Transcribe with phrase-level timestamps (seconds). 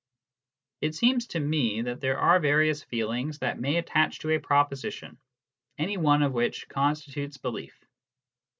[0.81, 5.19] It seems to me that there are various feelings that may attach to a proposition,
[5.77, 7.85] any one of which constitutes belief.